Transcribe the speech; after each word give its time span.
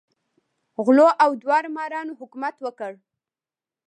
غلو 0.85 1.07
او 1.23 1.31
داړه 1.43 1.69
مارانو 1.77 2.17
حکومت 2.19 2.55
وکړ. 2.61 2.91